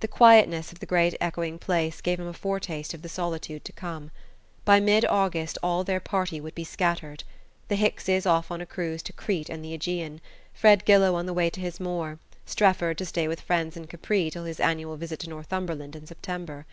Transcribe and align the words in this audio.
The 0.00 0.08
quietness 0.08 0.72
of 0.72 0.78
the 0.80 0.86
great 0.86 1.14
echoing 1.20 1.58
place 1.58 2.00
gave 2.00 2.18
him 2.18 2.28
a 2.28 2.32
foretaste 2.32 2.94
of 2.94 3.02
the 3.02 3.10
solitude 3.10 3.62
to 3.66 3.72
come. 3.74 4.10
By 4.64 4.80
mid 4.80 5.04
August 5.04 5.58
all 5.62 5.84
their 5.84 6.00
party 6.00 6.40
would 6.40 6.54
be 6.54 6.64
scattered: 6.64 7.24
the 7.68 7.76
Hickses 7.76 8.24
off 8.24 8.50
on 8.50 8.62
a 8.62 8.64
cruise 8.64 9.02
to 9.02 9.12
Crete 9.12 9.50
and 9.50 9.62
the 9.62 9.74
AEgean, 9.76 10.20
Fred 10.54 10.86
Gillow 10.86 11.14
on 11.14 11.26
the 11.26 11.34
way 11.34 11.50
to 11.50 11.60
his 11.60 11.78
moor, 11.78 12.18
Strefford 12.46 12.96
to 12.96 13.04
stay 13.04 13.28
with 13.28 13.42
friends 13.42 13.76
in 13.76 13.86
Capri 13.86 14.30
till 14.30 14.44
his 14.44 14.60
annual 14.60 14.96
visit 14.96 15.20
to 15.20 15.28
Northumberland 15.28 15.94
in 15.94 16.06
September. 16.06 16.64